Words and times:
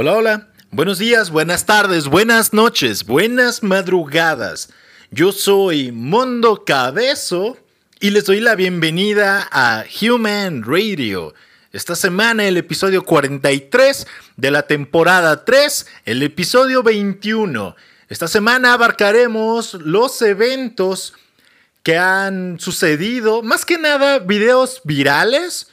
Hola, 0.00 0.14
hola. 0.14 0.48
Buenos 0.70 0.98
días, 0.98 1.30
buenas 1.30 1.66
tardes, 1.66 2.06
buenas 2.06 2.52
noches, 2.52 3.04
buenas 3.04 3.64
madrugadas. 3.64 4.68
Yo 5.10 5.32
soy 5.32 5.90
Mondo 5.90 6.64
Cabezo 6.64 7.56
y 7.98 8.10
les 8.10 8.24
doy 8.24 8.38
la 8.38 8.54
bienvenida 8.54 9.48
a 9.50 9.84
Human 10.00 10.62
Radio. 10.62 11.34
Esta 11.72 11.96
semana 11.96 12.46
el 12.46 12.56
episodio 12.56 13.02
43 13.02 14.06
de 14.36 14.50
la 14.52 14.68
temporada 14.68 15.44
3, 15.44 15.86
el 16.04 16.22
episodio 16.22 16.84
21. 16.84 17.74
Esta 18.08 18.28
semana 18.28 18.74
abarcaremos 18.74 19.74
los 19.74 20.22
eventos 20.22 21.12
que 21.82 21.98
han 21.98 22.60
sucedido, 22.60 23.42
más 23.42 23.64
que 23.64 23.78
nada 23.78 24.20
videos 24.20 24.80
virales 24.84 25.72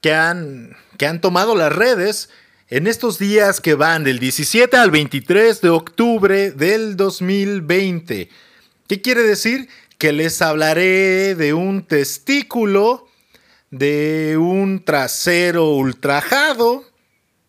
que 0.00 0.14
han, 0.14 0.74
que 0.96 1.06
han 1.06 1.20
tomado 1.20 1.54
las 1.54 1.70
redes 1.70 2.30
en 2.70 2.86
estos 2.86 3.18
días 3.18 3.60
que 3.60 3.74
van 3.74 4.04
del 4.04 4.18
17 4.18 4.76
al 4.76 4.90
23 4.90 5.60
de 5.60 5.70
octubre 5.70 6.50
del 6.50 6.96
2020. 6.96 8.28
¿Qué 8.86 9.00
quiere 9.00 9.22
decir? 9.22 9.68
Que 9.96 10.12
les 10.12 10.42
hablaré 10.42 11.34
de 11.34 11.54
un 11.54 11.82
testículo, 11.82 13.08
de 13.70 14.36
un 14.38 14.84
trasero 14.84 15.70
ultrajado, 15.70 16.84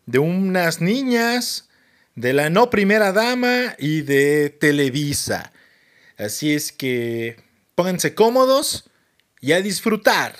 de 0.06 0.20
unas 0.20 0.80
niñas, 0.80 1.70
de 2.16 2.34
la 2.34 2.50
no 2.50 2.70
primera 2.70 3.12
dama 3.12 3.76
y 3.78 4.02
de 4.02 4.50
Televisa. 4.50 5.52
Así 6.18 6.54
es 6.54 6.72
que 6.72 7.38
pónganse 7.76 8.16
cómodos 8.16 8.90
y 9.42 9.52
a 9.52 9.62
disfrutar. 9.62 10.36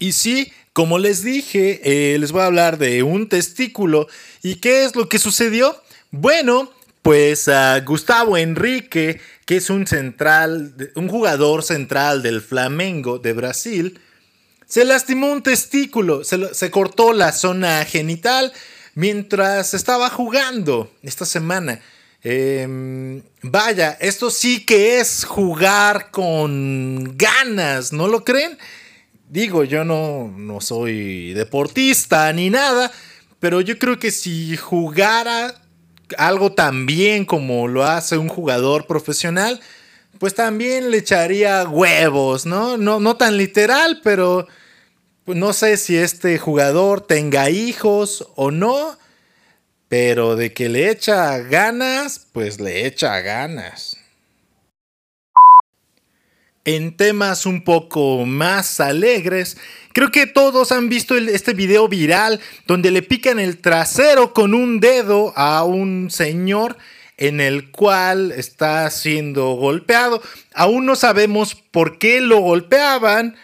Y 0.00 0.12
sí, 0.12 0.50
como 0.72 0.98
les 0.98 1.22
dije, 1.22 1.80
eh, 1.84 2.18
les 2.18 2.32
voy 2.32 2.40
a 2.40 2.46
hablar 2.46 2.78
de 2.78 3.04
un 3.04 3.28
testículo. 3.28 4.08
¿Y 4.42 4.56
qué 4.56 4.82
es 4.84 4.96
lo 4.96 5.08
que 5.08 5.18
sucedió? 5.18 5.80
Bueno, 6.10 6.72
pues 7.02 7.48
a 7.48 7.78
Gustavo 7.80 8.36
Enrique, 8.36 9.20
que 9.44 9.56
es 9.56 9.68
un 9.68 9.86
central, 9.86 10.74
un 10.94 11.08
jugador 11.08 11.62
central 11.62 12.22
del 12.22 12.40
Flamengo 12.40 13.18
de 13.18 13.34
Brasil, 13.34 14.00
se 14.66 14.84
lastimó 14.84 15.32
un 15.32 15.42
testículo, 15.42 16.22
se, 16.24 16.70
cortó 16.70 17.12
la 17.12 17.32
zona 17.32 17.84
genital 17.84 18.52
mientras 18.94 19.74
estaba 19.74 20.08
jugando 20.08 20.90
esta 21.02 21.26
semana. 21.26 21.80
Em, 22.22 23.22
vaya, 23.42 23.98
esto 24.00 24.30
sí 24.30 24.64
que 24.64 25.00
es 25.00 25.24
jugar 25.24 26.10
con 26.10 27.18
ganas, 27.18 27.92
¿no 27.92 28.08
lo 28.08 28.24
creen? 28.24 28.56
Digo, 29.30 29.62
yo 29.62 29.84
no, 29.84 30.34
no 30.36 30.60
soy 30.60 31.34
deportista 31.34 32.32
ni 32.32 32.50
nada, 32.50 32.90
pero 33.38 33.60
yo 33.60 33.78
creo 33.78 33.96
que 33.96 34.10
si 34.10 34.56
jugara 34.56 35.54
algo 36.18 36.50
tan 36.50 36.84
bien 36.84 37.24
como 37.24 37.68
lo 37.68 37.84
hace 37.84 38.18
un 38.18 38.28
jugador 38.28 38.88
profesional, 38.88 39.60
pues 40.18 40.34
también 40.34 40.90
le 40.90 40.96
echaría 40.96 41.62
huevos, 41.68 42.44
¿no? 42.44 42.76
No, 42.76 42.98
no 42.98 43.16
tan 43.16 43.36
literal, 43.36 44.00
pero 44.02 44.48
no 45.26 45.52
sé 45.52 45.76
si 45.76 45.96
este 45.96 46.36
jugador 46.36 47.00
tenga 47.00 47.50
hijos 47.50 48.26
o 48.34 48.50
no, 48.50 48.98
pero 49.86 50.34
de 50.34 50.52
que 50.52 50.68
le 50.68 50.90
echa 50.90 51.38
ganas, 51.38 52.26
pues 52.32 52.58
le 52.58 52.84
echa 52.84 53.20
ganas 53.20 53.99
en 56.64 56.96
temas 56.96 57.46
un 57.46 57.62
poco 57.64 58.26
más 58.26 58.80
alegres, 58.80 59.56
creo 59.92 60.10
que 60.10 60.26
todos 60.26 60.72
han 60.72 60.88
visto 60.88 61.16
este 61.16 61.54
video 61.54 61.88
viral 61.88 62.40
donde 62.66 62.90
le 62.90 63.02
pican 63.02 63.38
el 63.38 63.58
trasero 63.58 64.32
con 64.32 64.54
un 64.54 64.80
dedo 64.80 65.32
a 65.36 65.64
un 65.64 66.10
señor 66.10 66.76
en 67.20 67.40
el 67.40 67.70
cual 67.70 68.32
está 68.32 68.88
siendo 68.90 69.52
golpeado. 69.52 70.22
Aún 70.54 70.86
no 70.86 70.96
sabemos 70.96 71.54
por 71.54 71.98
qué 71.98 72.20
lo 72.20 72.40
golpeaban. 72.40 73.36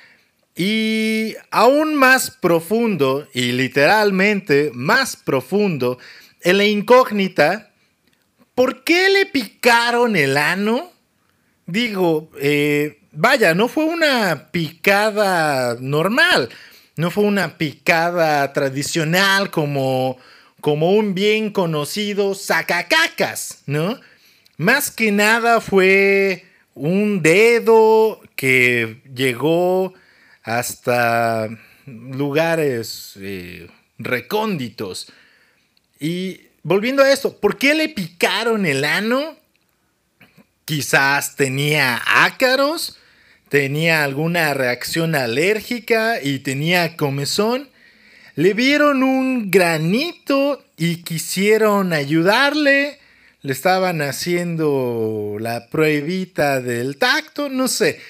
Y 0.58 1.34
aún 1.50 1.94
más 1.94 2.30
profundo, 2.30 3.28
y 3.34 3.52
literalmente 3.52 4.70
más 4.72 5.14
profundo, 5.14 5.98
en 6.40 6.56
la 6.56 6.64
incógnita, 6.64 7.74
¿por 8.54 8.82
qué 8.82 9.10
le 9.10 9.26
picaron 9.26 10.16
el 10.16 10.38
ano? 10.38 10.90
Digo, 11.66 12.30
eh, 12.40 13.00
vaya, 13.16 13.54
no 13.54 13.68
fue 13.68 13.84
una 13.84 14.48
picada 14.50 15.76
normal, 15.80 16.50
no 16.96 17.10
fue 17.10 17.24
una 17.24 17.58
picada 17.58 18.52
tradicional 18.52 19.50
como, 19.50 20.18
como 20.60 20.92
un 20.92 21.14
bien 21.14 21.50
conocido 21.50 22.34
sacacacas, 22.34 23.62
¿no? 23.66 23.98
Más 24.58 24.90
que 24.90 25.12
nada 25.12 25.60
fue 25.60 26.46
un 26.74 27.22
dedo 27.22 28.20
que 28.36 29.02
llegó 29.14 29.94
hasta 30.42 31.48
lugares 31.86 33.14
eh, 33.20 33.68
recónditos. 33.98 35.12
Y 35.98 36.42
volviendo 36.62 37.02
a 37.02 37.10
esto, 37.10 37.38
¿por 37.38 37.58
qué 37.58 37.74
le 37.74 37.88
picaron 37.88 38.66
el 38.66 38.84
ano? 38.84 39.36
Quizás 40.64 41.36
tenía 41.36 42.02
ácaros 42.06 42.98
tenía 43.48 44.04
alguna 44.04 44.54
reacción 44.54 45.14
alérgica 45.14 46.22
y 46.22 46.40
tenía 46.40 46.96
comezón. 46.96 47.68
Le 48.34 48.54
vieron 48.54 49.02
un 49.02 49.50
granito 49.50 50.64
y 50.76 51.02
quisieron 51.02 51.92
ayudarle. 51.92 52.98
Le 53.42 53.52
estaban 53.52 54.02
haciendo 54.02 55.36
la 55.40 55.68
pruebita 55.68 56.60
del 56.60 56.96
tacto, 56.96 57.48
no 57.48 57.68
sé. 57.68 58.00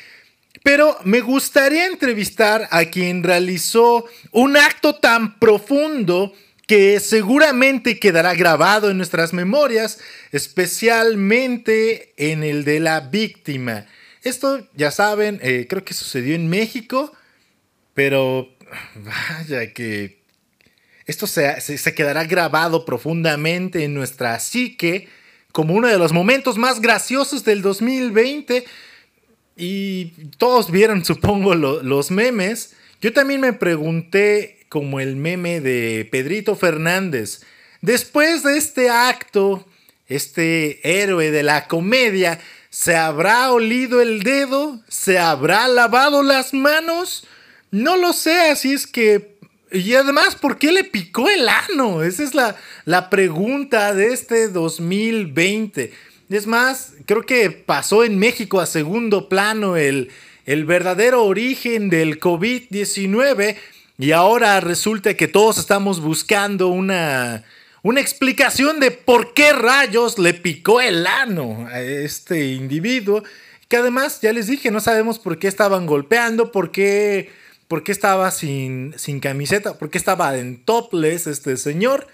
Pero 0.62 0.96
me 1.04 1.20
gustaría 1.20 1.86
entrevistar 1.86 2.66
a 2.70 2.86
quien 2.86 3.22
realizó 3.22 4.06
un 4.32 4.56
acto 4.56 4.96
tan 4.96 5.38
profundo 5.38 6.34
que 6.66 6.98
seguramente 6.98 8.00
quedará 8.00 8.34
grabado 8.34 8.90
en 8.90 8.96
nuestras 8.96 9.32
memorias, 9.32 10.00
especialmente 10.32 12.12
en 12.16 12.42
el 12.42 12.64
de 12.64 12.80
la 12.80 12.98
víctima. 13.00 13.86
Esto, 14.26 14.66
ya 14.74 14.90
saben, 14.90 15.38
eh, 15.40 15.68
creo 15.68 15.84
que 15.84 15.94
sucedió 15.94 16.34
en 16.34 16.48
México, 16.48 17.12
pero 17.94 18.52
vaya 18.96 19.72
que 19.72 20.20
esto 21.06 21.28
se, 21.28 21.60
se, 21.60 21.94
quedará 21.94 22.24
grabado 22.24 22.84
profundamente 22.84 23.84
en 23.84 23.94
nuestra 23.94 24.40
psique 24.40 25.08
como 25.52 25.74
uno 25.74 25.86
de 25.86 25.98
los 25.98 26.12
momentos 26.12 26.58
más 26.58 26.80
graciosos 26.80 27.44
del 27.44 27.62
2020. 27.62 28.64
Y 29.56 30.06
todos 30.38 30.72
vieron, 30.72 31.04
supongo, 31.04 31.54
los 31.54 32.10
memes. 32.10 32.74
Yo 33.00 33.12
también 33.12 33.40
me 33.40 33.52
pregunté, 33.52 34.66
como 34.68 34.98
el 34.98 35.14
meme 35.14 35.60
de 35.60 36.04
Pedrito 36.10 36.56
Fernández, 36.56 37.42
después 37.80 38.42
de 38.42 38.58
este 38.58 38.90
acto, 38.90 39.64
este 40.08 41.00
héroe 41.00 41.30
de 41.30 41.44
la 41.44 41.68
comedia, 41.68 42.40
¿Se 42.78 42.94
habrá 42.94 43.52
olido 43.52 44.02
el 44.02 44.22
dedo? 44.22 44.78
¿Se 44.86 45.18
habrá 45.18 45.66
lavado 45.66 46.22
las 46.22 46.52
manos? 46.52 47.24
No 47.70 47.96
lo 47.96 48.12
sé, 48.12 48.50
así 48.50 48.74
es 48.74 48.86
que... 48.86 49.38
Y 49.72 49.94
además, 49.94 50.36
¿por 50.36 50.58
qué 50.58 50.70
le 50.72 50.84
picó 50.84 51.26
el 51.30 51.48
ano? 51.48 52.02
Esa 52.02 52.22
es 52.22 52.34
la, 52.34 52.54
la 52.84 53.08
pregunta 53.08 53.94
de 53.94 54.12
este 54.12 54.48
2020. 54.48 55.90
Es 56.28 56.46
más, 56.46 56.92
creo 57.06 57.22
que 57.22 57.50
pasó 57.50 58.04
en 58.04 58.18
México 58.18 58.60
a 58.60 58.66
segundo 58.66 59.30
plano 59.30 59.78
el, 59.78 60.10
el 60.44 60.66
verdadero 60.66 61.24
origen 61.24 61.88
del 61.88 62.20
COVID-19 62.20 63.56
y 63.96 64.12
ahora 64.12 64.60
resulta 64.60 65.14
que 65.14 65.28
todos 65.28 65.56
estamos 65.56 66.00
buscando 66.00 66.68
una, 66.68 67.42
una 67.86 68.00
explicación 68.00 68.80
de 68.80 68.90
por 68.90 69.32
qué 69.32 69.52
rayos 69.52 70.18
le 70.18 70.34
picó 70.34 70.80
el 70.80 71.06
ano 71.06 71.68
a 71.68 71.80
este 71.80 72.46
individuo. 72.46 73.22
Que 73.68 73.76
además, 73.76 74.20
ya 74.20 74.32
les 74.32 74.48
dije, 74.48 74.72
no 74.72 74.80
sabemos 74.80 75.20
por 75.20 75.38
qué 75.38 75.46
estaban 75.46 75.86
golpeando, 75.86 76.50
por 76.50 76.72
qué, 76.72 77.30
por 77.68 77.84
qué 77.84 77.92
estaba 77.92 78.32
sin, 78.32 78.92
sin 78.98 79.20
camiseta, 79.20 79.78
por 79.78 79.88
qué 79.90 79.98
estaba 79.98 80.36
en 80.36 80.64
topless 80.64 81.28
este 81.28 81.56
señor. 81.56 82.08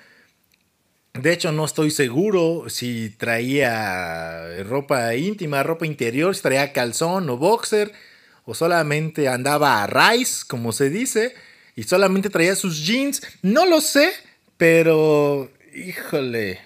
De 1.15 1.33
hecho, 1.33 1.53
no 1.53 1.65
estoy 1.65 1.91
seguro 1.91 2.69
si 2.69 3.09
traía 3.09 4.63
ropa 4.65 5.15
íntima, 5.15 5.63
ropa 5.63 5.87
interior, 5.87 6.37
si 6.37 6.43
traía 6.43 6.75
calzón 6.75 7.31
o 7.31 7.39
boxer, 7.39 7.93
o 8.45 8.55
solamente 8.55 9.27
andaba 9.27 9.83
a 9.83 9.87
rice, 9.87 10.45
como 10.47 10.73
se 10.73 10.91
dice, 10.91 11.35
y 11.77 11.85
solamente 11.85 12.29
traía 12.29 12.57
sus 12.57 12.85
jeans. 12.85 13.23
No 13.41 13.65
lo 13.65 13.81
sé, 13.81 14.13
pero 14.63 15.51
Híjole, 15.75 16.61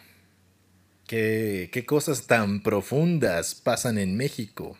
qué, 1.06 1.70
qué 1.72 1.86
cosas 1.86 2.26
tan 2.26 2.60
profundas 2.60 3.54
pasan 3.54 3.98
en 3.98 4.16
México. 4.16 4.76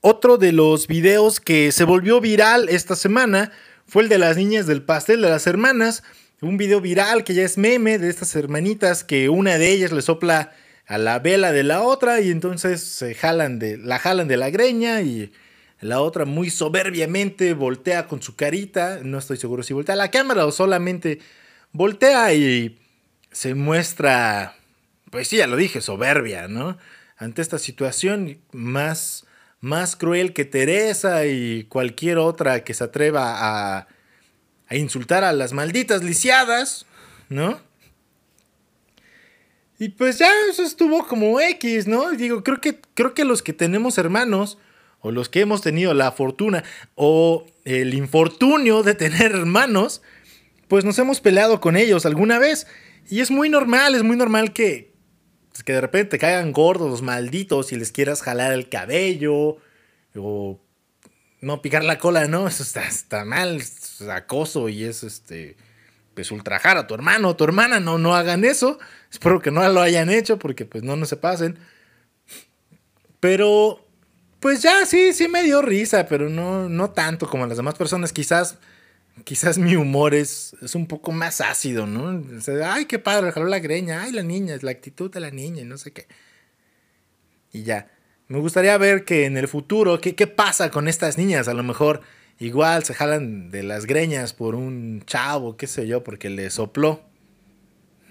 Otro 0.00 0.38
de 0.38 0.52
los 0.52 0.86
videos 0.86 1.40
que 1.40 1.72
se 1.72 1.82
volvió 1.82 2.20
viral 2.20 2.68
esta 2.68 2.94
semana 2.94 3.50
fue 3.84 4.04
el 4.04 4.08
de 4.08 4.18
las 4.18 4.36
niñas 4.36 4.68
del 4.68 4.82
pastel 4.82 5.20
de 5.22 5.28
las 5.28 5.48
hermanas. 5.48 6.04
Un 6.40 6.56
video 6.56 6.80
viral 6.80 7.24
que 7.24 7.34
ya 7.34 7.42
es 7.42 7.58
meme 7.58 7.98
de 7.98 8.10
estas 8.10 8.36
hermanitas 8.36 9.02
que 9.02 9.28
una 9.28 9.58
de 9.58 9.72
ellas 9.72 9.90
le 9.90 10.02
sopla 10.02 10.52
a 10.86 10.98
la 10.98 11.18
vela 11.18 11.50
de 11.50 11.64
la 11.64 11.82
otra 11.82 12.20
y 12.20 12.30
entonces 12.30 12.80
se 12.80 13.16
jalan 13.16 13.58
de, 13.58 13.76
la 13.76 13.98
jalan 13.98 14.28
de 14.28 14.36
la 14.36 14.50
greña 14.50 15.02
y 15.02 15.32
la 15.80 16.00
otra 16.00 16.26
muy 16.26 16.48
soberbiamente 16.48 17.54
voltea 17.54 18.06
con 18.06 18.22
su 18.22 18.36
carita. 18.36 19.00
No 19.02 19.18
estoy 19.18 19.36
seguro 19.36 19.64
si 19.64 19.74
voltea 19.74 19.94
a 19.94 19.98
la 19.98 20.12
cámara 20.12 20.46
o 20.46 20.52
solamente 20.52 21.18
voltea 21.76 22.32
y 22.32 22.78
se 23.30 23.54
muestra, 23.54 24.56
pues 25.10 25.28
sí, 25.28 25.36
ya 25.36 25.46
lo 25.46 25.56
dije, 25.56 25.80
soberbia, 25.80 26.48
¿no? 26.48 26.78
Ante 27.16 27.42
esta 27.42 27.58
situación 27.58 28.38
más, 28.52 29.26
más 29.60 29.96
cruel 29.96 30.32
que 30.32 30.44
Teresa 30.44 31.26
y 31.26 31.64
cualquier 31.64 32.18
otra 32.18 32.64
que 32.64 32.74
se 32.74 32.84
atreva 32.84 33.34
a, 33.36 33.88
a 34.68 34.76
insultar 34.76 35.24
a 35.24 35.32
las 35.32 35.52
malditas 35.52 36.02
lisiadas, 36.02 36.86
¿no? 37.28 37.60
Y 39.78 39.90
pues 39.90 40.18
ya 40.18 40.30
eso 40.50 40.62
estuvo 40.62 41.06
como 41.06 41.38
X, 41.38 41.86
¿no? 41.86 42.10
Digo, 42.12 42.42
creo 42.42 42.60
que, 42.60 42.80
creo 42.94 43.12
que 43.12 43.24
los 43.24 43.42
que 43.42 43.52
tenemos 43.52 43.98
hermanos, 43.98 44.56
o 45.00 45.10
los 45.12 45.28
que 45.28 45.40
hemos 45.40 45.60
tenido 45.60 45.92
la 45.92 46.12
fortuna, 46.12 46.64
o 46.94 47.46
el 47.64 47.92
infortunio 47.92 48.82
de 48.82 48.94
tener 48.94 49.32
hermanos, 49.32 50.00
pues 50.68 50.84
nos 50.84 50.98
hemos 50.98 51.20
peleado 51.20 51.60
con 51.60 51.76
ellos 51.76 52.06
alguna 52.06 52.38
vez. 52.38 52.66
Y 53.08 53.20
es 53.20 53.30
muy 53.30 53.48
normal, 53.48 53.94
es 53.94 54.02
muy 54.02 54.16
normal 54.16 54.52
que, 54.52 54.94
que 55.64 55.72
de 55.72 55.80
repente 55.80 56.10
te 56.10 56.18
caigan 56.18 56.52
gordos 56.52 56.90
los 56.90 57.02
malditos 57.02 57.72
y 57.72 57.76
les 57.76 57.92
quieras 57.92 58.22
jalar 58.22 58.52
el 58.52 58.68
cabello, 58.68 59.58
o 60.16 60.60
no 61.40 61.62
picar 61.62 61.84
la 61.84 61.98
cola, 61.98 62.26
¿no? 62.26 62.48
Eso 62.48 62.62
está, 62.62 62.86
está 62.86 63.24
mal, 63.24 63.56
es 63.56 64.02
acoso 64.02 64.68
y 64.68 64.84
es 64.84 65.02
este 65.02 65.56
pues 66.16 66.30
ultrajar 66.30 66.78
a 66.78 66.86
tu 66.86 66.94
hermano 66.94 67.28
o 67.28 67.36
tu 67.36 67.44
hermana, 67.44 67.78
no, 67.78 67.98
no 67.98 68.14
hagan 68.14 68.44
eso. 68.44 68.78
Espero 69.12 69.40
que 69.40 69.50
no 69.50 69.68
lo 69.68 69.82
hayan 69.82 70.08
hecho 70.08 70.38
porque 70.38 70.64
pues 70.64 70.82
no, 70.82 70.96
no 70.96 71.04
se 71.04 71.18
pasen. 71.18 71.58
Pero, 73.20 73.86
pues 74.40 74.62
ya 74.62 74.86
sí, 74.86 75.12
sí 75.12 75.28
me 75.28 75.42
dio 75.42 75.60
risa, 75.60 76.06
pero 76.06 76.30
no, 76.30 76.70
no 76.70 76.90
tanto 76.90 77.28
como 77.28 77.46
las 77.46 77.58
demás 77.58 77.74
personas. 77.74 78.14
Quizás, 78.14 78.56
quizás 79.24 79.58
mi 79.58 79.76
humor 79.76 80.14
es, 80.14 80.54
es 80.62 80.74
un 80.74 80.86
poco 80.86 81.12
más 81.12 81.40
ácido, 81.40 81.86
¿no? 81.86 82.22
ay, 82.64 82.86
qué 82.86 82.98
padre, 82.98 83.32
jaló 83.32 83.46
la 83.46 83.58
greña, 83.58 84.02
ay, 84.02 84.12
la 84.12 84.22
niña, 84.22 84.54
es 84.54 84.62
la 84.62 84.70
actitud 84.70 85.10
de 85.10 85.20
la 85.20 85.30
niña 85.30 85.62
y 85.62 85.64
no 85.64 85.78
sé 85.78 85.92
qué. 85.92 86.06
Y 87.52 87.62
ya. 87.62 87.90
Me 88.28 88.40
gustaría 88.40 88.76
ver 88.76 89.04
que 89.04 89.24
en 89.24 89.36
el 89.36 89.46
futuro, 89.46 90.00
¿qué, 90.00 90.16
qué 90.16 90.26
pasa 90.26 90.70
con 90.70 90.88
estas 90.88 91.16
niñas? 91.16 91.46
A 91.46 91.54
lo 91.54 91.62
mejor 91.62 92.02
Igual 92.38 92.84
se 92.84 92.92
jalan 92.92 93.50
de 93.50 93.62
las 93.62 93.86
greñas 93.86 94.34
por 94.34 94.54
un 94.54 95.02
chavo, 95.06 95.56
qué 95.56 95.66
sé 95.66 95.86
yo, 95.86 96.04
porque 96.04 96.28
le 96.28 96.50
sopló. 96.50 97.02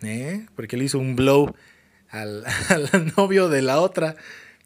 ¿eh? 0.02 0.48
Porque 0.56 0.78
le 0.78 0.86
hizo 0.86 0.98
un 0.98 1.16
blow 1.16 1.54
al, 2.10 2.44
novio 3.18 3.50
de 3.50 3.62
la 3.62 3.80
otra. 3.80 4.16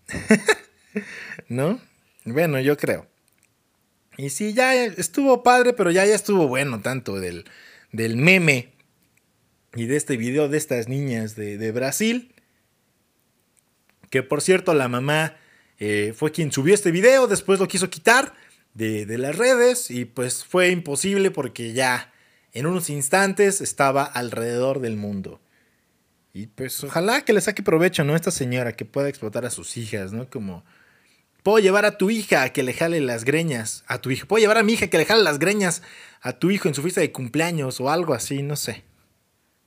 ¿No? 1.49 1.79
Bueno, 2.23 2.59
yo 2.61 2.77
creo. 2.77 3.05
Y 4.19 4.31
sí, 4.31 4.53
ya 4.53 4.75
estuvo 4.83 5.43
padre, 5.43 5.71
pero 5.71 5.91
ya, 5.91 6.05
ya 6.05 6.13
estuvo 6.13 6.49
bueno 6.49 6.81
tanto 6.81 7.21
del, 7.21 7.45
del 7.93 8.17
meme 8.17 8.73
y 9.73 9.85
de 9.85 9.95
este 9.95 10.17
video 10.17 10.49
de 10.49 10.57
estas 10.57 10.89
niñas 10.89 11.37
de, 11.37 11.71
Brasil. 11.71 12.35
Que 14.09 14.21
por 14.21 14.41
cierto, 14.41 14.73
la 14.73 14.89
mamá 14.89 15.37
eh, 15.77 16.13
fue 16.13 16.33
quien 16.33 16.51
subió 16.51 16.73
este 16.73 16.91
video, 16.91 17.27
después 17.27 17.61
lo 17.61 17.69
quiso 17.69 17.89
quitar 17.89 18.33
de, 18.73 19.05
las 19.17 19.37
redes 19.37 19.89
y 19.89 20.03
pues 20.03 20.43
fue 20.43 20.67
imposible 20.67 21.31
porque 21.31 21.71
ya 21.71 22.11
en 22.51 22.65
unos 22.65 22.89
instantes 22.89 23.61
estaba 23.61 24.03
alrededor 24.03 24.81
del 24.81 24.97
mundo. 24.97 25.39
Y 26.33 26.47
pues 26.47 26.83
ojalá 26.83 27.23
que 27.23 27.31
le 27.31 27.39
saque 27.39 27.63
provecho, 27.63 28.03
¿no? 28.03 28.17
Esta 28.17 28.31
señora 28.31 28.73
que 28.73 28.83
pueda 28.83 29.07
explotar 29.07 29.45
a 29.45 29.49
sus 29.49 29.77
hijas, 29.77 30.11
¿no? 30.11 30.29
Como, 30.29 30.65
puedo 31.43 31.59
llevar 31.59 31.85
a 31.85 31.97
tu 31.97 32.09
hija 32.09 32.43
a 32.43 32.53
que 32.53 32.63
le 32.63 32.73
jale 32.73 32.99
las 33.01 33.23
greñas 33.25 33.83
a 33.87 33.99
tu 33.99 34.11
hijo. 34.11 34.27
Puedo 34.27 34.41
llevar 34.41 34.57
a 34.57 34.63
mi 34.63 34.73
hija 34.73 34.85
a 34.85 34.89
que 34.89 34.97
le 34.97 35.05
jale 35.05 35.23
las 35.23 35.39
greñas 35.39 35.81
a 36.21 36.33
tu 36.33 36.51
hijo 36.51 36.67
en 36.67 36.75
su 36.75 36.81
fiesta 36.81 37.01
de 37.01 37.11
cumpleaños 37.11 37.79
o 37.79 37.89
algo 37.89 38.13
así, 38.13 38.41
no 38.43 38.55
sé. 38.55 38.83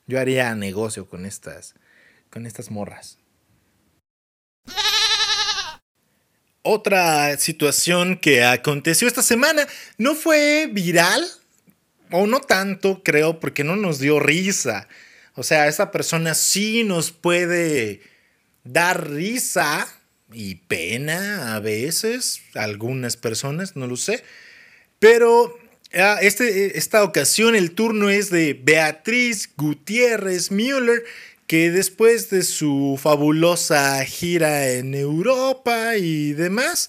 Yo 0.07 0.21
haría 0.21 0.55
negocio 0.55 1.09
con 1.09 1.27
estas, 1.27 1.75
con 2.31 2.47
estas 2.47 2.71
morras. 2.71 3.19
Otra 6.63 7.37
situación 7.39 8.17
que 8.17 8.45
aconteció 8.45 9.09
esta 9.09 9.23
semana 9.23 9.67
no 9.99 10.15
fue 10.15 10.69
viral, 10.71 11.27
o 12.13 12.27
no 12.27 12.41
tanto, 12.41 13.03
creo, 13.03 13.41
porque 13.41 13.65
no 13.65 13.75
nos 13.75 13.99
dio 13.99 14.21
risa. 14.21 14.87
O 15.35 15.43
sea, 15.43 15.67
esa 15.67 15.91
persona 15.91 16.35
sí 16.35 16.85
nos 16.85 17.11
puede 17.11 18.03
dar 18.65 19.11
risa 19.11 19.89
y 20.35 20.57
pena 20.57 21.55
a 21.55 21.61
veces, 21.61 22.43
algunas 22.55 23.17
personas, 23.17 23.77
no 23.77 23.87
lo 23.87 23.97
sé. 23.97 24.23
Pero 24.99 25.59
ah, 25.95 26.19
este, 26.21 26.79
esta 26.79 27.05
ocasión 27.05 27.55
el 27.55 27.73
turno 27.73 28.11
es 28.11 28.31
de 28.31 28.55
Beatriz 28.55 29.51
Gutiérrez 29.57 30.51
Müller, 30.51 31.05
que 31.47 31.71
después 31.71 32.31
de 32.31 32.43
su 32.43 32.99
fabulosa 33.01 34.05
gira 34.05 34.71
en 34.71 34.95
Europa 34.95 35.97
y 35.97 36.33
demás, 36.33 36.89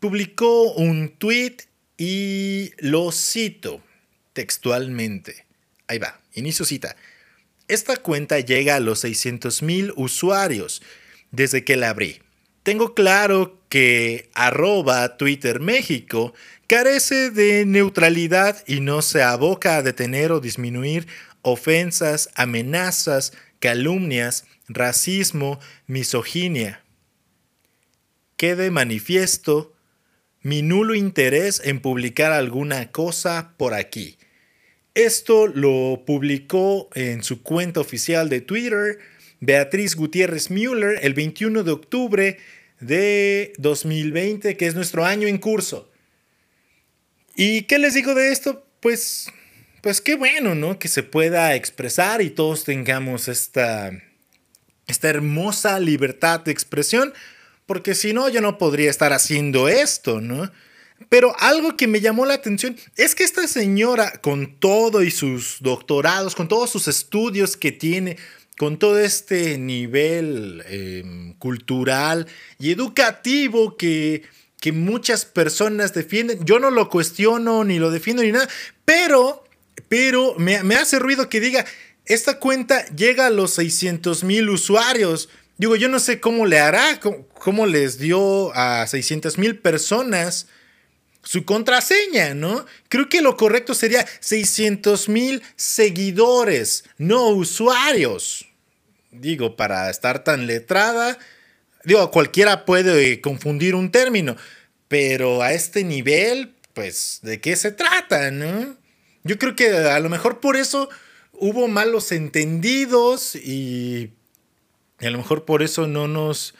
publicó 0.00 0.72
un 0.72 1.10
tweet 1.16 1.58
y 1.96 2.72
lo 2.78 3.12
cito 3.12 3.80
textualmente. 4.32 5.46
Ahí 5.86 5.98
va, 5.98 6.20
inicio 6.34 6.64
cita. 6.64 6.96
Esta 7.68 7.96
cuenta 7.96 8.40
llega 8.40 8.76
a 8.76 8.80
los 8.80 9.04
600.000 9.04 9.92
usuarios 9.96 10.82
desde 11.30 11.64
que 11.64 11.76
la 11.76 11.90
abrí. 11.90 12.20
Tengo 12.62 12.94
claro 12.94 13.58
que 13.68 14.30
arroba 14.34 15.16
Twitter 15.16 15.58
México 15.58 16.32
carece 16.68 17.30
de 17.30 17.64
neutralidad 17.66 18.62
y 18.66 18.80
no 18.80 19.02
se 19.02 19.22
aboca 19.22 19.76
a 19.76 19.82
detener 19.82 20.30
o 20.30 20.40
disminuir 20.40 21.08
ofensas, 21.42 22.30
amenazas, 22.36 23.32
calumnias, 23.58 24.46
racismo, 24.68 25.58
misoginia. 25.86 26.82
Quede 28.36 28.70
manifiesto 28.70 29.72
mi 30.40 30.62
nulo 30.62 30.94
interés 30.94 31.60
en 31.64 31.80
publicar 31.80 32.32
alguna 32.32 32.90
cosa 32.92 33.54
por 33.56 33.74
aquí. 33.74 34.18
Esto 34.94 35.46
lo 35.46 36.04
publicó 36.04 36.90
en 36.94 37.22
su 37.22 37.42
cuenta 37.42 37.80
oficial 37.80 38.28
de 38.28 38.40
Twitter 38.40 38.98
Beatriz 39.42 39.96
Gutiérrez 39.96 40.50
Müller 40.50 41.00
el 41.02 41.14
21 41.14 41.64
de 41.64 41.72
octubre 41.72 42.38
de 42.78 43.52
2020, 43.58 44.56
que 44.56 44.66
es 44.68 44.76
nuestro 44.76 45.04
año 45.04 45.26
en 45.26 45.38
curso. 45.38 45.90
¿Y 47.34 47.62
qué 47.62 47.80
les 47.80 47.94
digo 47.94 48.14
de 48.14 48.30
esto? 48.30 48.64
Pues 48.78 49.32
pues 49.82 50.00
qué 50.00 50.14
bueno, 50.14 50.54
¿no? 50.54 50.78
Que 50.78 50.86
se 50.86 51.02
pueda 51.02 51.56
expresar 51.56 52.22
y 52.22 52.30
todos 52.30 52.62
tengamos 52.62 53.26
esta, 53.26 53.90
esta 54.86 55.08
hermosa 55.08 55.80
libertad 55.80 56.38
de 56.38 56.52
expresión, 56.52 57.12
porque 57.66 57.96
si 57.96 58.12
no, 58.12 58.28
yo 58.28 58.40
no 58.40 58.58
podría 58.58 58.90
estar 58.90 59.12
haciendo 59.12 59.66
esto, 59.66 60.20
¿no? 60.20 60.52
Pero 61.08 61.34
algo 61.40 61.76
que 61.76 61.88
me 61.88 62.00
llamó 62.00 62.26
la 62.26 62.34
atención 62.34 62.76
es 62.96 63.16
que 63.16 63.24
esta 63.24 63.48
señora, 63.48 64.20
con 64.20 64.60
todo 64.60 65.02
y 65.02 65.10
sus 65.10 65.56
doctorados, 65.58 66.36
con 66.36 66.46
todos 66.46 66.70
sus 66.70 66.86
estudios 66.86 67.56
que 67.56 67.72
tiene, 67.72 68.18
con 68.62 68.78
todo 68.78 69.00
este 69.00 69.58
nivel 69.58 70.62
em, 70.68 71.32
cultural 71.32 72.28
y 72.60 72.70
educativo 72.70 73.76
que, 73.76 74.22
que 74.60 74.70
muchas 74.70 75.24
personas 75.24 75.92
defienden, 75.94 76.44
yo 76.44 76.60
no 76.60 76.70
lo 76.70 76.88
cuestiono 76.88 77.64
ni 77.64 77.80
lo 77.80 77.90
defiendo 77.90 78.22
ni 78.22 78.30
nada, 78.30 78.48
pero 78.84 79.42
pero 79.88 80.36
me, 80.38 80.76
hace 80.76 81.00
ruido 81.00 81.28
que 81.28 81.40
diga, 81.40 81.66
esta 82.06 82.38
cuenta 82.38 82.86
llega 82.94 83.26
a 83.26 83.30
los 83.30 83.54
600 83.54 84.22
mil 84.22 84.48
usuarios. 84.48 85.28
Digo, 85.56 85.74
yo 85.74 85.88
no 85.88 85.98
sé 85.98 86.20
cómo 86.20 86.46
le 86.46 86.60
hará, 86.60 87.00
cómo, 87.00 87.66
les 87.66 87.98
dio 87.98 88.54
a 88.54 88.86
600 88.86 89.38
mil 89.38 89.58
personas 89.58 90.46
su 91.24 91.44
contraseña, 91.44 92.34
¿no? 92.34 92.64
Creo 92.88 93.08
que 93.08 93.22
lo 93.22 93.36
correcto 93.36 93.74
sería 93.74 94.06
600 94.20 95.08
mil 95.08 95.42
seguidores, 95.56 96.84
no 96.96 97.30
usuarios. 97.30 98.46
Digo, 99.12 99.56
para 99.56 99.90
estar 99.90 100.24
tan 100.24 100.46
letrada, 100.46 101.18
digo, 101.84 102.10
cualquiera 102.10 102.64
puede 102.64 103.20
confundir 103.20 103.74
un 103.74 103.92
término, 103.92 104.36
pero 104.88 105.42
a 105.42 105.52
este 105.52 105.84
nivel, 105.84 106.54
pues, 106.72 107.20
¿de 107.22 107.40
qué 107.40 107.54
se 107.56 107.72
trata, 107.72 108.30
no? 108.30 108.76
Yo 109.24 109.38
creo 109.38 109.54
que 109.54 109.68
a 109.68 110.00
lo 110.00 110.08
mejor 110.08 110.40
por 110.40 110.56
eso 110.56 110.88
hubo 111.32 111.68
malos 111.68 112.10
entendidos 112.12 113.36
y, 113.36 114.10
a 115.00 115.10
lo 115.10 115.18
mejor 115.18 115.44
por 115.44 115.62
eso 115.62 115.86
no 115.86 116.08
nos 116.08 116.54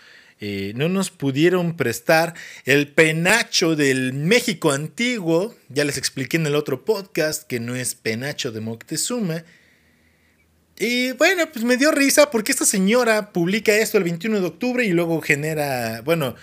eh, 0.44 0.72
no 0.74 0.88
nos 0.88 1.10
pudieron 1.10 1.76
prestar 1.76 2.34
el 2.64 2.88
penacho 2.88 3.76
del 3.76 4.12
México 4.12 4.72
antiguo. 4.72 5.54
Ya 5.68 5.84
les 5.84 5.98
expliqué 5.98 6.36
en 6.36 6.46
el 6.46 6.56
otro 6.56 6.84
podcast 6.84 7.44
que 7.44 7.60
no 7.60 7.76
es 7.76 7.94
penacho 7.94 8.50
de 8.50 8.60
Moctezuma. 8.60 9.44
Y 10.78 11.12
bueno, 11.12 11.44
pues 11.52 11.64
me 11.64 11.76
dio 11.76 11.90
risa 11.92 12.30
porque 12.30 12.52
esta 12.52 12.64
señora 12.64 13.32
publica 13.32 13.76
esto 13.76 13.98
el 13.98 14.04
21 14.04 14.40
de 14.40 14.46
octubre 14.46 14.84
y 14.84 14.90
luego 14.90 15.20
genera, 15.20 16.00
bueno, 16.02 16.34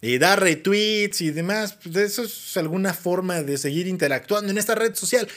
y 0.00 0.18
da 0.18 0.36
retweets 0.36 1.20
y 1.20 1.30
demás. 1.30 1.78
Pues 1.82 1.96
eso 1.96 2.24
es 2.24 2.56
alguna 2.56 2.94
forma 2.94 3.42
de 3.42 3.58
seguir 3.58 3.86
interactuando 3.86 4.50
en 4.50 4.58
esta 4.58 4.74
red 4.74 4.94
social. 4.94 5.28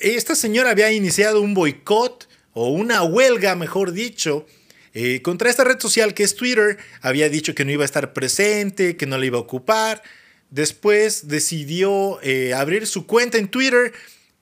Esta 0.00 0.34
señora 0.34 0.70
había 0.70 0.92
iniciado 0.92 1.40
un 1.40 1.54
boicot 1.54 2.28
o 2.52 2.70
una 2.70 3.02
huelga, 3.02 3.56
mejor 3.56 3.92
dicho, 3.92 4.46
eh, 4.94 5.20
contra 5.20 5.50
esta 5.50 5.64
red 5.64 5.78
social 5.78 6.14
que 6.14 6.22
es 6.22 6.36
Twitter, 6.36 6.78
había 7.02 7.28
dicho 7.28 7.54
que 7.54 7.64
no 7.66 7.70
iba 7.70 7.82
a 7.82 7.84
estar 7.84 8.14
presente, 8.14 8.96
que 8.96 9.06
no 9.06 9.18
la 9.18 9.26
iba 9.26 9.36
a 9.36 9.42
ocupar. 9.42 10.02
Después 10.50 11.28
decidió 11.28 12.18
eh, 12.22 12.54
abrir 12.54 12.86
su 12.86 13.06
cuenta 13.06 13.36
en 13.36 13.48
Twitter 13.48 13.92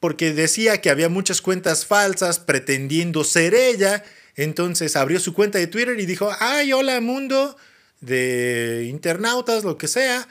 porque 0.05 0.35
decía 0.35 0.83
que 0.83 0.91
había 0.91 1.09
muchas 1.09 1.41
cuentas 1.41 1.87
falsas 1.87 2.39
pretendiendo 2.39 3.25
ser 3.25 3.55
ella. 3.55 4.05
Entonces 4.37 4.97
abrió 4.97 5.19
su 5.19 5.33
cuenta 5.33 5.57
de 5.57 5.67
Twitter 5.67 5.99
y 5.99 6.05
dijo, 6.05 6.31
ay, 6.41 6.75
hola 6.75 7.01
mundo 7.01 7.57
de 8.03 8.87
internautas, 8.91 9.65
lo 9.65 9.79
que 9.79 9.89
sea. 9.89 10.29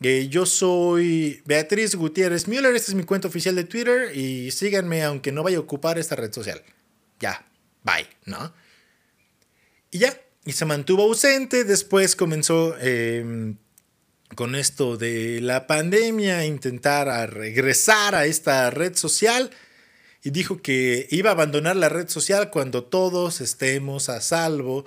Eh, 0.00 0.28
yo 0.30 0.46
soy 0.46 1.42
Beatriz 1.44 1.96
Gutiérrez 1.96 2.46
Müller, 2.46 2.76
esta 2.76 2.92
es 2.92 2.94
mi 2.94 3.02
cuenta 3.02 3.26
oficial 3.26 3.56
de 3.56 3.64
Twitter 3.64 4.16
y 4.16 4.52
síganme 4.52 5.02
aunque 5.02 5.32
no 5.32 5.42
vaya 5.42 5.56
a 5.56 5.60
ocupar 5.62 5.98
esta 5.98 6.14
red 6.14 6.32
social. 6.32 6.62
Ya, 7.18 7.44
bye, 7.82 8.06
¿no? 8.26 8.54
Y 9.90 9.98
ya, 9.98 10.20
y 10.44 10.52
se 10.52 10.66
mantuvo 10.66 11.02
ausente. 11.02 11.64
Después 11.64 12.14
comenzó 12.14 12.78
em, 12.78 13.56
con 14.36 14.54
esto 14.54 14.96
de 14.96 15.40
la 15.40 15.66
pandemia 15.66 16.44
intentar 16.44 17.08
regresar 17.34 18.14
a 18.14 18.26
esta 18.26 18.70
red 18.70 18.94
social. 18.94 19.50
Y 20.22 20.30
dijo 20.30 20.62
que 20.62 21.08
iba 21.10 21.30
a 21.30 21.32
abandonar 21.32 21.74
la 21.74 21.88
red 21.88 22.08
social 22.08 22.50
cuando 22.50 22.84
todos 22.84 23.40
estemos 23.40 24.08
a 24.08 24.20
salvo 24.20 24.84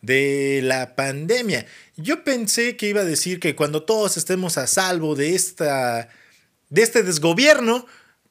de 0.00 0.60
la 0.62 0.94
pandemia. 0.94 1.66
Yo 1.96 2.24
pensé 2.24 2.76
que 2.76 2.88
iba 2.88 3.02
a 3.02 3.04
decir 3.04 3.40
que 3.40 3.54
cuando 3.54 3.82
todos 3.82 4.16
estemos 4.16 4.56
a 4.56 4.66
salvo 4.66 5.14
de, 5.14 5.34
esta, 5.34 6.08
de 6.70 6.82
este 6.82 7.02
desgobierno, 7.02 7.86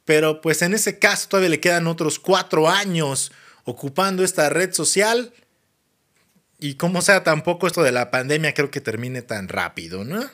pero 0.06 0.42
pues 0.42 0.62
en 0.62 0.74
ese 0.74 1.00
caso 1.00 1.28
todavía 1.30 1.50
le 1.50 1.60
quedan 1.60 1.88
otros 1.88 2.20
cuatro 2.20 2.70
años 2.70 3.32
ocupando 3.66 4.24
esta 4.24 4.50
red 4.50 4.74
social 4.74 5.34
y 6.60 6.76
como 6.76 7.02
sea, 7.02 7.24
tampoco 7.24 7.68
esto 7.68 7.84
de 7.84 7.92
la 7.92 8.10
pandemia 8.10 8.54
creo 8.54 8.72
que 8.72 8.80
termine 8.80 9.22
tan 9.22 9.50
rápido, 9.50 10.06
¿no? 10.06 10.30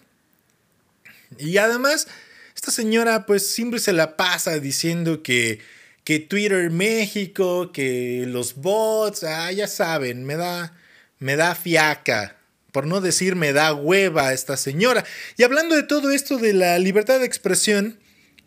Y 1.37 1.57
además, 1.57 2.07
esta 2.55 2.71
señora 2.71 3.25
pues 3.25 3.47
siempre 3.47 3.79
se 3.79 3.93
la 3.93 4.17
pasa 4.17 4.59
diciendo 4.59 5.23
que, 5.23 5.59
que 6.03 6.19
Twitter 6.19 6.69
México, 6.71 7.71
que 7.71 8.25
los 8.27 8.55
bots, 8.55 9.23
ah, 9.23 9.51
ya 9.51 9.67
saben, 9.67 10.25
me 10.25 10.35
da, 10.35 10.75
me 11.19 11.35
da 11.35 11.55
fiaca. 11.55 12.37
Por 12.71 12.85
no 12.85 13.01
decir 13.01 13.35
me 13.35 13.53
da 13.53 13.73
hueva 13.73 14.33
esta 14.33 14.57
señora. 14.57 15.03
Y 15.37 15.43
hablando 15.43 15.75
de 15.75 15.83
todo 15.83 16.11
esto 16.11 16.37
de 16.37 16.53
la 16.53 16.77
libertad 16.79 17.19
de 17.19 17.25
expresión, 17.25 17.99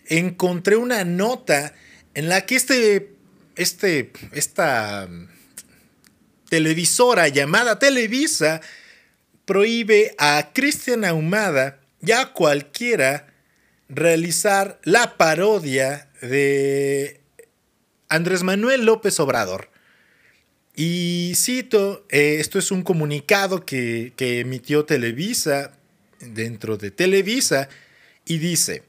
encontré 0.07 0.77
una 0.77 1.05
nota 1.05 1.75
en 2.15 2.29
la 2.29 2.45
que 2.47 2.57
este, 2.57 3.15
este, 3.57 4.13
esta 4.33 5.09
televisora 6.49 7.29
llamada 7.29 7.79
Televisa 7.79 8.61
prohíbe 9.45 10.15
a 10.19 10.51
Cristian 10.53 11.05
Ahumada 11.05 11.82
y 12.05 12.13
a 12.13 12.33
cualquiera 12.33 13.33
realizar 13.89 14.81
la 14.85 15.17
parodia 15.17 16.09
de 16.21 17.21
Andrés 18.09 18.43
Manuel 18.43 18.85
López 18.85 19.19
Obrador. 19.21 19.71
Y 20.75 21.33
cito, 21.37 22.07
eh, 22.09 22.37
esto 22.41 22.59
es 22.59 22.71
un 22.71 22.83
comunicado 22.83 23.65
que, 23.65 24.13
que 24.17 24.41
emitió 24.41 24.85
Televisa 24.85 25.73
dentro 26.21 26.77
de 26.77 26.91
Televisa 26.91 27.69
y 28.25 28.39
dice, 28.39 28.83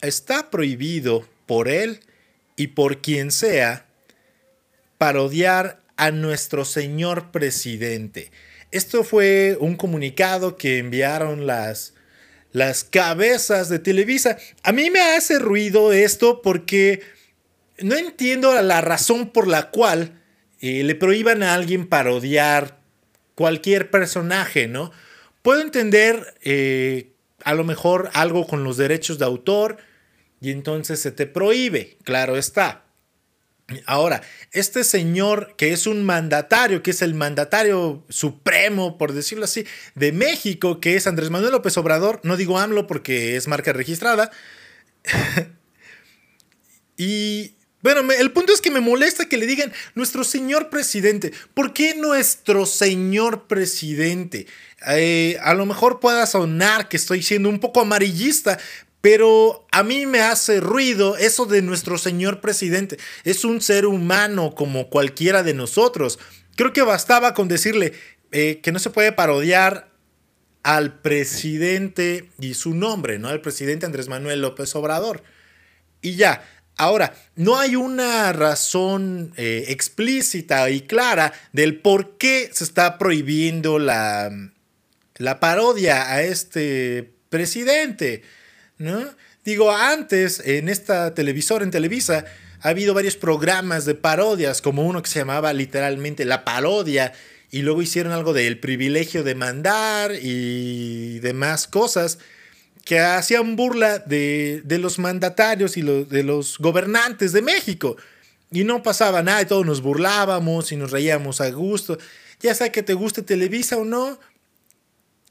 está 0.00 0.50
prohibido 0.50 1.28
por 1.46 1.68
él 1.68 2.00
y 2.56 2.68
por 2.68 3.00
quien 3.00 3.30
sea 3.30 3.86
parodiar 4.98 5.80
a 5.96 6.10
nuestro 6.10 6.64
señor 6.64 7.30
presidente. 7.30 8.30
Esto 8.70 9.04
fue 9.04 9.56
un 9.60 9.76
comunicado 9.76 10.56
que 10.56 10.78
enviaron 10.78 11.46
las, 11.46 11.94
las 12.52 12.84
cabezas 12.84 13.68
de 13.68 13.78
Televisa. 13.78 14.38
A 14.62 14.72
mí 14.72 14.90
me 14.90 15.00
hace 15.00 15.38
ruido 15.38 15.92
esto 15.92 16.42
porque 16.42 17.02
no 17.78 17.96
entiendo 17.96 18.60
la 18.62 18.80
razón 18.80 19.30
por 19.30 19.46
la 19.46 19.70
cual 19.70 20.20
eh, 20.60 20.82
le 20.82 20.94
prohíban 20.94 21.42
a 21.42 21.54
alguien 21.54 21.86
parodiar 21.86 22.78
cualquier 23.34 23.90
personaje, 23.90 24.66
¿no? 24.66 24.90
Puedo 25.42 25.60
entender 25.60 26.34
eh, 26.42 27.12
a 27.44 27.54
lo 27.54 27.64
mejor 27.64 28.10
algo 28.14 28.46
con 28.46 28.64
los 28.64 28.76
derechos 28.76 29.18
de 29.18 29.24
autor 29.24 29.76
y 30.40 30.50
entonces 30.50 31.00
se 31.00 31.12
te 31.12 31.26
prohíbe, 31.26 31.96
claro 32.02 32.36
está. 32.36 32.87
Ahora, 33.84 34.22
este 34.52 34.82
señor 34.82 35.54
que 35.56 35.72
es 35.72 35.86
un 35.86 36.02
mandatario, 36.02 36.82
que 36.82 36.90
es 36.92 37.02
el 37.02 37.12
mandatario 37.12 38.02
supremo, 38.08 38.96
por 38.96 39.12
decirlo 39.12 39.44
así, 39.44 39.66
de 39.94 40.10
México, 40.12 40.80
que 40.80 40.96
es 40.96 41.06
Andrés 41.06 41.28
Manuel 41.28 41.52
López 41.52 41.76
Obrador, 41.76 42.20
no 42.22 42.38
digo 42.38 42.58
AMLO 42.58 42.86
porque 42.86 43.36
es 43.36 43.46
marca 43.46 43.74
registrada. 43.74 44.30
y 46.96 47.56
bueno, 47.82 48.10
el 48.10 48.32
punto 48.32 48.54
es 48.54 48.62
que 48.62 48.70
me 48.70 48.80
molesta 48.80 49.28
que 49.28 49.36
le 49.36 49.46
digan 49.46 49.72
nuestro 49.94 50.24
señor 50.24 50.70
presidente. 50.70 51.32
¿Por 51.52 51.74
qué 51.74 51.94
nuestro 51.94 52.64
señor 52.64 53.46
presidente? 53.48 54.46
Eh, 54.88 55.36
a 55.42 55.52
lo 55.52 55.66
mejor 55.66 56.00
pueda 56.00 56.26
sonar 56.26 56.88
que 56.88 56.96
estoy 56.96 57.22
siendo 57.22 57.50
un 57.50 57.60
poco 57.60 57.80
amarillista, 57.80 58.58
pero 59.00 59.66
a 59.70 59.82
mí 59.82 60.06
me 60.06 60.20
hace 60.20 60.60
ruido 60.60 61.16
eso 61.16 61.46
de 61.46 61.62
nuestro 61.62 61.98
señor 61.98 62.40
presidente. 62.40 62.98
Es 63.24 63.44
un 63.44 63.60
ser 63.60 63.86
humano 63.86 64.54
como 64.54 64.88
cualquiera 64.90 65.42
de 65.42 65.54
nosotros. 65.54 66.18
Creo 66.56 66.72
que 66.72 66.82
bastaba 66.82 67.34
con 67.34 67.46
decirle 67.46 67.92
eh, 68.32 68.60
que 68.62 68.72
no 68.72 68.78
se 68.78 68.90
puede 68.90 69.12
parodiar 69.12 69.90
al 70.64 71.00
presidente 71.00 72.30
y 72.40 72.54
su 72.54 72.74
nombre, 72.74 73.18
¿no? 73.18 73.28
Al 73.28 73.40
presidente 73.40 73.86
Andrés 73.86 74.08
Manuel 74.08 74.42
López 74.42 74.74
Obrador. 74.74 75.22
Y 76.02 76.16
ya. 76.16 76.46
Ahora, 76.76 77.12
no 77.34 77.58
hay 77.58 77.74
una 77.74 78.32
razón 78.32 79.32
eh, 79.36 79.64
explícita 79.68 80.70
y 80.70 80.82
clara 80.82 81.32
del 81.52 81.80
por 81.80 82.18
qué 82.18 82.50
se 82.52 82.62
está 82.62 82.98
prohibiendo 82.98 83.80
la, 83.80 84.30
la 85.16 85.40
parodia 85.40 86.12
a 86.12 86.22
este 86.22 87.14
presidente. 87.30 88.22
¿No? 88.78 89.04
Digo, 89.44 89.70
antes 89.70 90.40
en 90.44 90.68
esta 90.68 91.14
televisora, 91.14 91.64
en 91.64 91.70
Televisa, 91.70 92.24
ha 92.60 92.68
habido 92.68 92.94
varios 92.94 93.16
programas 93.16 93.84
de 93.84 93.94
parodias, 93.94 94.60
como 94.60 94.86
uno 94.86 95.02
que 95.02 95.10
se 95.10 95.20
llamaba 95.20 95.52
literalmente 95.52 96.24
La 96.24 96.44
Parodia, 96.44 97.12
y 97.50 97.62
luego 97.62 97.80
hicieron 97.80 98.12
algo 98.12 98.32
del 98.32 98.58
privilegio 98.58 99.22
de 99.24 99.34
mandar 99.34 100.12
y 100.20 101.18
demás 101.20 101.66
cosas 101.66 102.18
que 102.84 103.00
hacían 103.00 103.56
burla 103.56 103.98
de, 103.98 104.62
los 104.66 104.98
mandatarios 104.98 105.76
y 105.76 105.82
de 105.82 106.22
los 106.22 106.58
gobernantes 106.58 107.32
de 107.32 107.42
México. 107.42 107.96
Y 108.50 108.64
no 108.64 108.82
pasaba 108.82 109.22
nada, 109.22 109.42
y 109.42 109.46
todos 109.46 109.66
nos 109.66 109.82
burlábamos 109.82 110.72
y 110.72 110.76
nos 110.76 110.90
reíamos 110.90 111.40
a 111.40 111.50
gusto. 111.50 111.98
Ya 112.40 112.54
sea 112.54 112.72
que 112.72 112.82
te 112.82 112.94
guste 112.94 113.22
Televisa 113.22 113.76
o 113.76 113.84
no, 113.84 114.18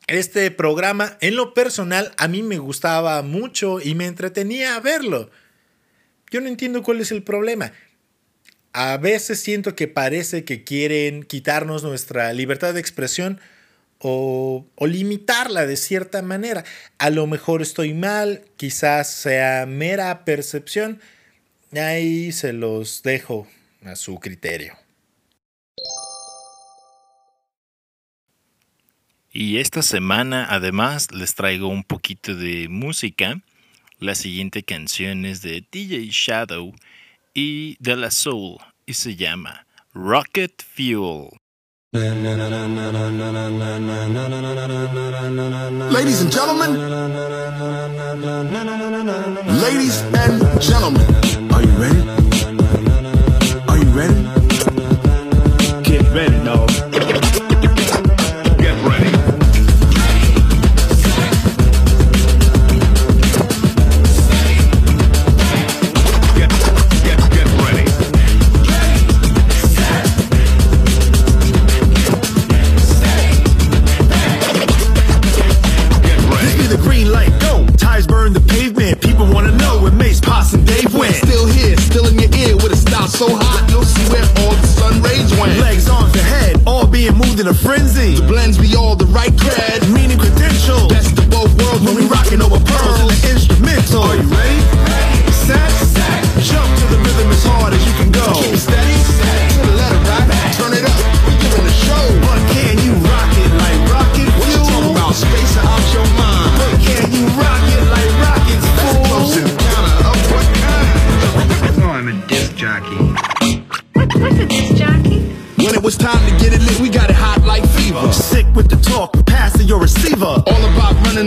este 0.08 0.50
programa, 0.52 1.18
en 1.20 1.36
lo 1.36 1.54
personal, 1.54 2.14
a 2.18 2.30
mí 2.30 2.42
me 2.42 2.58
gustaba 2.58 3.22
mucho 3.22 3.82
y 3.82 3.94
me 3.94 4.06
entretenía 4.06 4.80
verlo. 4.80 5.30
Yo 6.32 6.40
no 6.42 6.48
entiendo 6.48 6.82
cuál 6.82 7.02
es 7.02 7.12
el 7.12 7.24
problema. 7.24 7.74
A 8.72 8.98
veces 8.98 9.40
siento 9.40 9.76
que 9.76 9.88
parece 9.88 10.46
que 10.46 10.64
quieren 10.64 11.24
quitarnos 11.24 11.84
nuestra 11.84 12.32
libertad 12.32 12.74
de 12.74 12.80
expresión 12.80 13.42
o, 14.00 14.66
o, 14.76 14.88
limitarla 14.88 15.66
de 15.66 15.76
cierta 15.76 16.22
manera. 16.22 16.64
A 17.00 17.10
lo 17.10 17.28
mejor 17.28 17.62
estoy 17.62 17.94
mal, 17.94 18.46
quizás 18.56 19.12
sea 19.12 19.66
mera 19.66 20.24
percepción. 20.24 21.02
Ahí 21.74 22.32
se 22.32 22.54
los 22.54 23.04
dejo 23.04 23.48
a 23.84 23.96
su 23.96 24.20
criterio. 24.20 24.78
Y 29.40 29.60
esta 29.60 29.84
semana 29.84 30.48
además 30.50 31.12
les 31.12 31.36
traigo 31.36 31.68
un 31.68 31.84
poquito 31.84 32.34
de 32.34 32.68
música. 32.70 33.40
La 34.00 34.16
siguiente 34.16 34.64
canción 34.64 35.26
es 35.26 35.44
de 35.44 35.64
DJ 35.72 36.08
Shadow 36.10 36.74
y 37.36 37.78
de 37.80 37.98
la 37.98 38.10
Soul 38.10 38.58
y 38.88 38.94
se 38.96 39.16
llama 39.16 39.68
Rocket 39.94 40.64
Fuel. 40.76 41.30
Ladies 41.92 42.16
and 46.22 46.34
gentlemen, 46.34 46.74
ladies 49.62 50.02
and 50.16 50.60
gentlemen. 50.60 51.27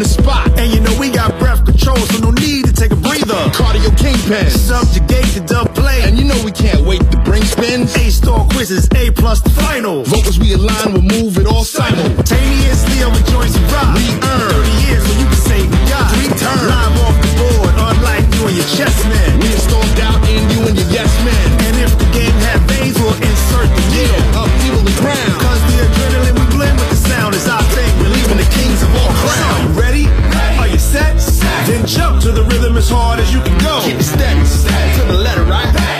the 0.00 0.08
spot. 0.08 0.48
And 0.58 0.72
you 0.72 0.80
know 0.80 0.96
we 0.98 1.10
got 1.10 1.38
breath 1.38 1.64
control, 1.64 1.96
so 1.96 2.18
no 2.18 2.30
need 2.30 2.64
to 2.66 2.72
take 2.72 2.92
a 2.92 2.96
breather. 2.96 3.36
Cardio 3.52 3.92
kingpin, 3.96 4.48
subjugate 4.50 5.28
the 5.36 5.44
dub 5.46 5.74
play. 5.74 6.02
And 6.02 6.18
you 6.18 6.24
know 6.24 6.40
we 6.44 6.52
can't 6.52 6.80
wait 6.86 7.02
to 7.10 7.18
bring 7.22 7.44
spins. 7.44 7.94
A-star 7.96 8.46
quizzes, 8.48 8.88
A-plus 8.94 9.40
final. 9.60 10.02
Vocals 10.04 10.38
we 10.38 10.54
align 10.54 10.69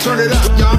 Turn 0.01 0.19
it 0.19 0.33
up, 0.33 0.59
y'all. 0.59 0.70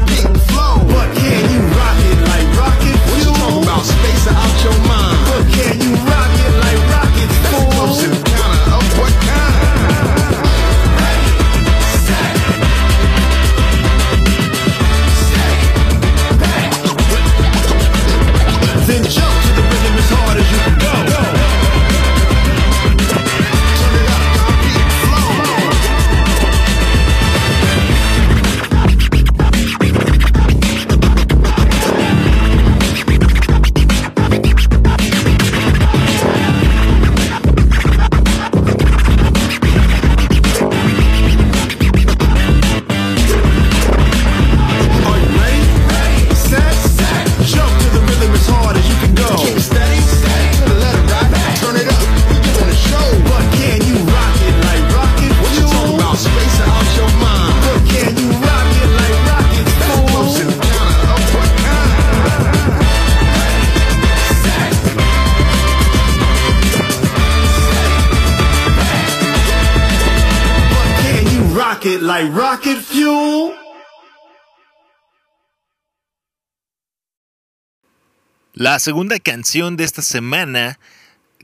La 78.61 78.77
segunda 78.77 79.17
canción 79.17 79.75
de 79.75 79.83
esta 79.85 80.03
semana 80.03 80.77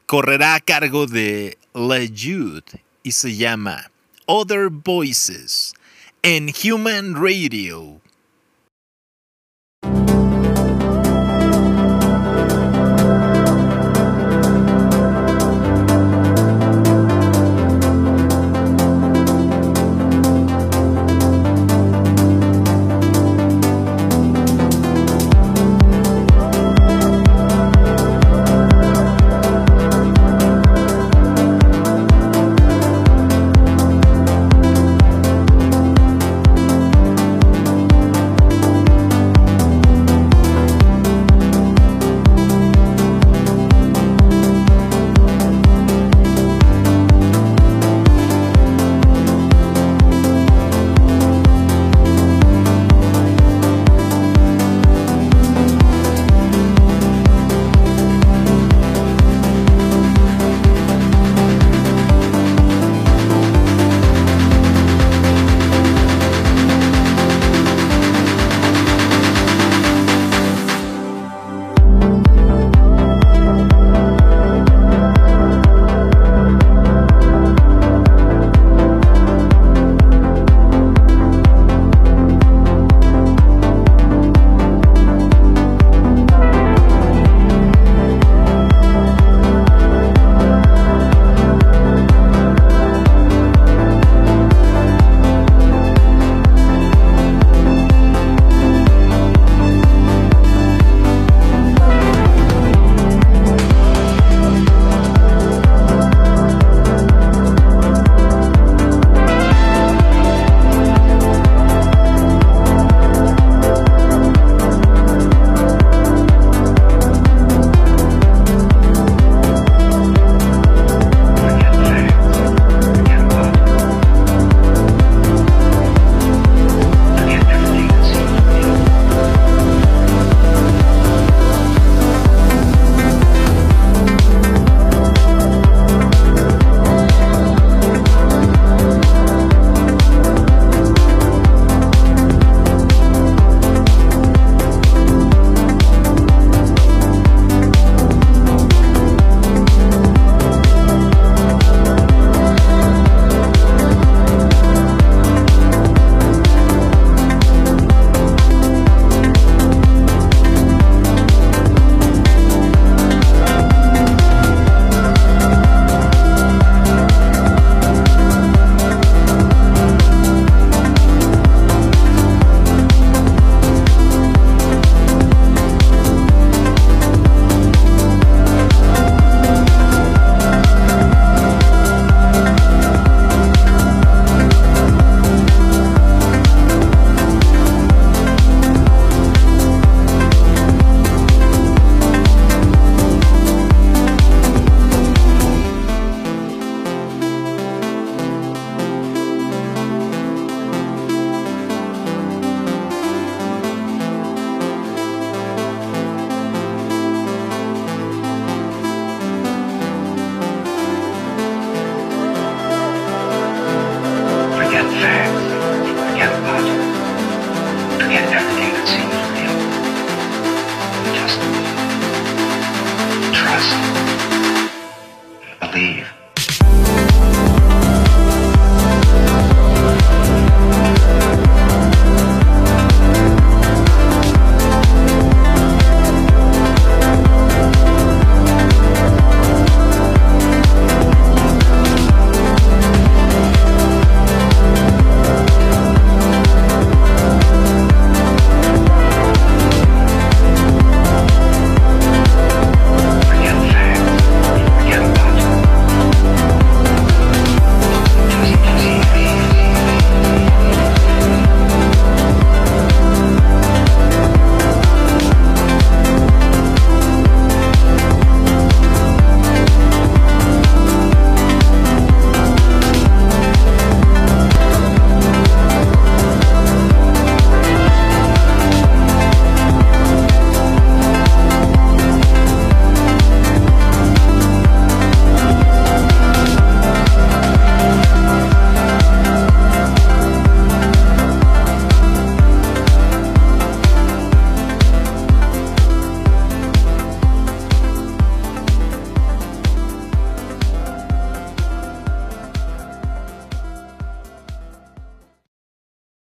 correrá 0.06 0.53
a 0.53 0.60
cargo 0.60 1.08
de 1.08 1.58
Le 1.73 2.08
Jude 2.10 2.84
y 3.01 3.12
se 3.12 3.36
llama 3.36 3.89
Other 4.27 4.69
Voices 4.69 5.73
en 6.21 6.53
Human 6.63 7.15
Radio. 7.15 7.99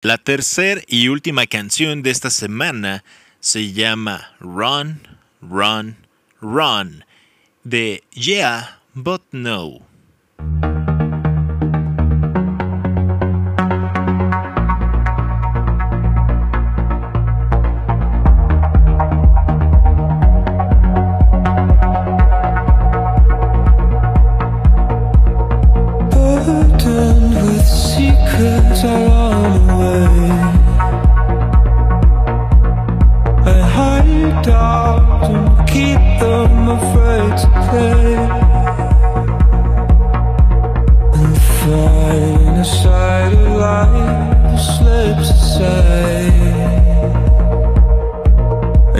La 0.07 0.19
tercera 0.19 0.83
y 0.87 1.09
última 1.09 1.49
canción 1.49 2.05
de 2.05 2.11
esta 2.11 2.31
semana 2.31 3.03
se 3.41 3.73
llama 3.73 4.37
Run, 4.39 5.01
Run, 5.43 5.97
Run 6.41 7.05
de 7.65 8.05
Yeah, 8.13 8.79
But 8.95 9.23
No. 9.33 9.81
Keep 35.77 36.05
them 36.21 36.69
afraid 36.79 37.33
to 37.43 37.49
play. 37.69 38.15
And 41.19 41.37
find 41.61 42.57
a 42.59 42.65
side 42.65 43.33
of 43.35 43.47
life 43.67 44.61
slips 44.71 45.29
aside. 45.39 46.33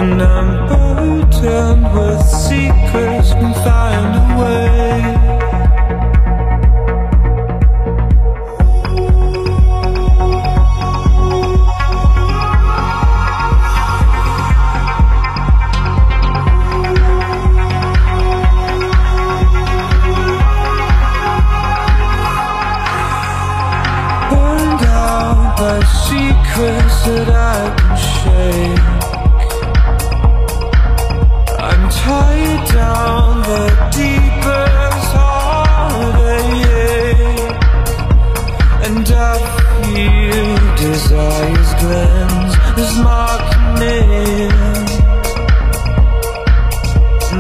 And 0.01 0.21
I'm 0.21 0.51
burdened 0.69 1.87
with 1.95 2.23
secrets 2.47 3.31
and 3.41 3.55
find 3.65 4.11
a 4.21 4.27
way. 4.41 4.86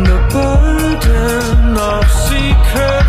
The 0.05 0.19
burden 0.31 1.77
of 1.77 2.05
secrets 2.29 3.06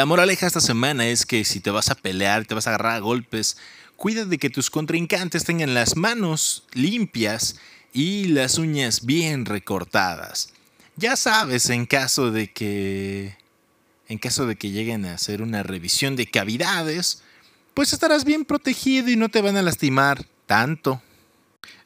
la 0.00 0.06
moraleja 0.06 0.46
esta 0.46 0.62
semana 0.62 1.06
es 1.08 1.26
que 1.26 1.44
si 1.44 1.60
te 1.60 1.70
vas 1.70 1.90
a 1.90 1.94
pelear, 1.94 2.46
te 2.46 2.54
vas 2.54 2.66
a 2.66 2.70
agarrar 2.70 2.94
a 2.94 3.00
golpes, 3.00 3.58
cuida 3.96 4.24
de 4.24 4.38
que 4.38 4.48
tus 4.48 4.70
contrincantes 4.70 5.44
tengan 5.44 5.74
las 5.74 5.94
manos 5.94 6.64
limpias 6.72 7.56
y 7.92 8.28
las 8.28 8.56
uñas 8.56 9.04
bien 9.04 9.44
recortadas. 9.44 10.54
Ya 10.96 11.16
sabes, 11.16 11.68
en 11.68 11.84
caso 11.84 12.30
de 12.30 12.50
que 12.50 13.36
en 14.08 14.16
caso 14.16 14.46
de 14.46 14.56
que 14.56 14.70
lleguen 14.70 15.04
a 15.04 15.12
hacer 15.12 15.42
una 15.42 15.62
revisión 15.62 16.16
de 16.16 16.24
cavidades, 16.24 17.22
pues 17.74 17.92
estarás 17.92 18.24
bien 18.24 18.46
protegido 18.46 19.10
y 19.10 19.16
no 19.16 19.28
te 19.28 19.42
van 19.42 19.58
a 19.58 19.62
lastimar 19.62 20.24
tanto. 20.46 21.02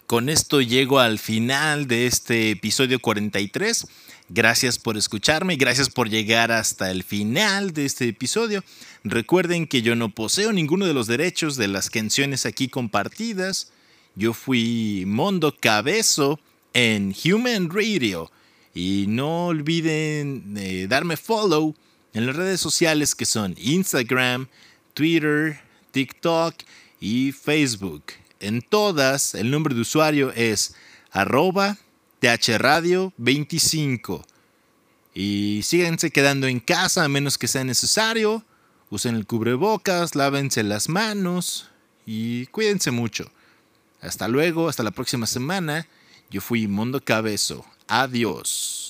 Con 0.07 0.29
esto 0.29 0.61
llego 0.61 0.99
al 1.01 1.19
final 1.19 1.87
de 1.87 2.07
este 2.07 2.51
episodio 2.51 3.01
43. 3.01 3.87
Gracias 4.29 4.79
por 4.79 4.99
escucharme 4.99 5.55
y 5.55 5.57
gracias 5.57 5.89
por 5.89 6.11
llegar 6.11 6.53
hasta 6.53 6.91
el 6.91 7.05
final 7.05 7.73
de 7.73 7.87
este 7.87 8.09
episodio. 8.09 8.63
Recuerden 9.03 9.67
que 9.67 9.81
yo 9.81 9.97
no 9.97 10.11
poseo 10.11 10.53
ninguno 10.53 10.85
de 10.85 10.93
los 10.93 11.07
derechos 11.07 11.57
de 11.57 11.69
las 11.69 11.89
canciones 11.89 12.45
aquí 12.45 12.69
compartidas. 12.69 13.73
Yo 14.15 14.35
fui 14.35 15.05
Mondo 15.07 15.57
Cabezo 15.59 16.39
en 16.75 17.15
Human 17.25 17.71
Radio. 17.71 18.31
Y 18.75 19.07
no 19.09 19.47
olviden 19.47 20.55
eh, 20.59 20.87
darme 20.87 21.17
follow 21.17 21.75
en 22.13 22.27
las 22.27 22.37
redes 22.37 22.61
sociales 22.61 23.15
que 23.15 23.25
son 23.25 23.55
Instagram, 23.57 24.49
Twitter, 24.93 25.61
TikTok 25.93 26.57
y 27.01 27.33
Facebook. 27.33 28.03
En 28.45 28.61
todas 28.61 29.35
el 29.35 29.51
nombre 29.51 29.75
de 29.75 29.81
usuario 29.81 30.31
es 30.33 30.75
arroba 31.11 31.79
thradio25. 32.21 34.23
Y 35.15 35.61
síganse 35.63 36.11
quedando 36.11 36.47
en 36.47 36.61
casa 36.61 37.05
a 37.05 37.09
menos 37.09 37.39
que 37.39 37.49
sea 37.49 37.65
necesario. 37.65 38.45
Usen 38.91 39.15
el 39.15 39.27
cubrebocas, 39.27 40.15
lávense 40.15 40.63
las 40.63 40.91
manos 40.91 41.71
y 42.05 42.45
cuídense 42.49 42.91
mucho. 42.91 43.31
Hasta 44.03 44.29
luego, 44.29 44.69
hasta 44.69 44.83
la 44.83 44.91
próxima 44.91 45.27
semana. 45.27 45.89
Yo 46.29 46.43
fui 46.43 46.69
Mundo 46.69 47.03
Cabezo. 47.03 47.65
Adiós. 47.89 48.84